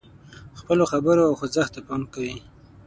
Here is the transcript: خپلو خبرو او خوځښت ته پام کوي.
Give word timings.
خپلو 0.59 0.83
خبرو 0.91 1.21
او 1.27 1.33
خوځښت 1.39 1.71
ته 1.75 1.81
پام 1.87 2.01
کوي. 2.13 2.35